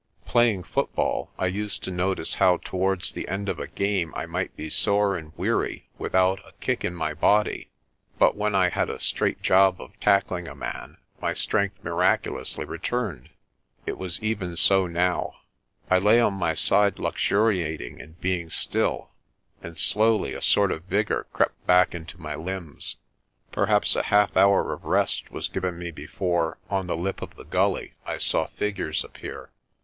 Playing 0.25 0.63
football, 0.63 1.29
I 1.37 1.45
used 1.45 1.83
to 1.83 1.91
notice 1.91 2.33
how 2.33 2.57
towards 2.65 3.11
the 3.11 3.27
end 3.27 3.47
of 3.49 3.59
a 3.59 3.67
game 3.67 4.15
I 4.15 4.25
might 4.25 4.55
be 4.57 4.67
sore 4.67 5.15
and 5.15 5.31
weary, 5.37 5.89
without 5.99 6.39
a 6.39 6.53
kick 6.53 6.83
in 6.83 6.97
182 6.97 7.19
PRESTER 7.19 7.19
JOHN 7.19 7.59
my 7.59 7.59
body 7.59 7.63
j 7.65 7.69
but 8.17 8.35
when 8.35 8.55
I 8.55 8.69
had 8.69 8.89
a 8.89 8.99
straight 8.99 9.43
job 9.43 9.79
of 9.79 9.99
tackling 9.99 10.47
a 10.47 10.55
man 10.55 10.97
my 11.21 11.35
strength 11.35 11.83
miraculously 11.83 12.65
returned. 12.65 13.29
It 13.85 13.99
was 13.99 14.19
even 14.23 14.55
so 14.55 14.87
now. 14.87 15.33
I 15.87 15.99
lay 15.99 16.19
on 16.19 16.33
my 16.33 16.55
side 16.55 16.97
luxuriating 16.97 17.99
in 17.99 18.13
being 18.13 18.49
still, 18.49 19.11
and 19.61 19.77
slowly 19.77 20.33
a 20.33 20.41
sort 20.41 20.71
of 20.71 20.85
vigour 20.85 21.27
crept 21.31 21.63
back 21.67 21.93
into 21.93 22.17
my 22.19 22.33
limbs. 22.33 22.97
Perhaps 23.51 23.95
a 23.95 24.01
half 24.01 24.35
hour 24.35 24.73
of 24.73 24.83
rest 24.85 25.29
was 25.29 25.47
given 25.47 25.77
me 25.77 25.91
before, 25.91 26.57
on 26.71 26.87
the 26.87 26.97
lip 26.97 27.21
of 27.21 27.35
the 27.35 27.45
gully, 27.45 27.93
I 28.03 28.17
saw 28.17 28.47
figures 28.47 29.03
appear. 29.03 29.51